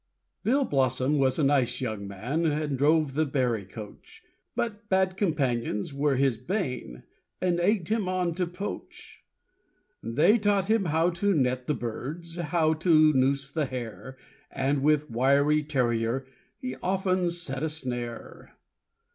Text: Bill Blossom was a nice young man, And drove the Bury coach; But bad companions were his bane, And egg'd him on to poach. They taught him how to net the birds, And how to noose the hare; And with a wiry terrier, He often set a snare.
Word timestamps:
Bill 0.43 0.65
Blossom 0.65 1.19
was 1.19 1.37
a 1.37 1.43
nice 1.43 1.79
young 1.79 2.07
man, 2.07 2.43
And 2.47 2.75
drove 2.75 3.13
the 3.13 3.23
Bury 3.23 3.65
coach; 3.65 4.23
But 4.55 4.89
bad 4.89 5.15
companions 5.15 5.93
were 5.93 6.15
his 6.15 6.37
bane, 6.39 7.03
And 7.39 7.59
egg'd 7.59 7.89
him 7.89 8.09
on 8.09 8.33
to 8.33 8.47
poach. 8.47 9.23
They 10.01 10.39
taught 10.39 10.71
him 10.71 10.85
how 10.85 11.11
to 11.11 11.35
net 11.35 11.67
the 11.67 11.75
birds, 11.75 12.39
And 12.39 12.47
how 12.47 12.73
to 12.81 13.13
noose 13.13 13.51
the 13.51 13.67
hare; 13.67 14.17
And 14.49 14.81
with 14.81 15.07
a 15.07 15.13
wiry 15.13 15.61
terrier, 15.61 16.25
He 16.57 16.75
often 16.77 17.29
set 17.29 17.61
a 17.61 17.69
snare. 17.69 18.55